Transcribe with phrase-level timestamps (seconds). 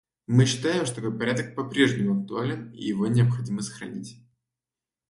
[0.25, 4.17] Мы считаем, что такой порядок по-прежнему актуален и что его необходимо сохранить.